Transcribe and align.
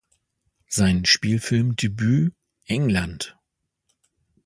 Sein 0.67 1.05
Spielfilmdebüt 1.05 2.33
"England! 2.65 3.37